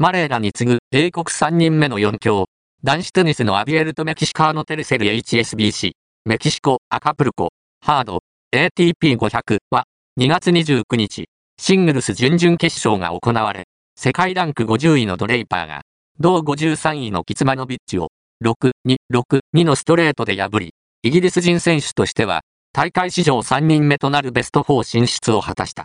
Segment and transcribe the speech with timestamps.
[0.00, 2.46] マレーラに次ぐ英国3人目の4強。
[2.84, 5.90] 男子テニスのアビエルとメキシカーノテルセル HSBC、
[6.24, 7.48] メキシコ、アカプルコ、
[7.84, 8.20] ハード、
[8.54, 9.86] ATP500 は、
[10.20, 11.24] 2月29日、
[11.60, 13.64] シングルス準々決勝が行われ、
[13.96, 15.80] 世界ランク50位のドレイパーが、
[16.20, 18.10] 同53位のキツマノビッチを、
[18.44, 22.42] 6、2、6、2のストレートで破り、イギリス人選手としては、
[22.72, 25.76] 大会史上3人目となるベスト4進出を果たした。